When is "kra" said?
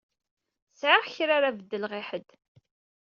1.13-1.33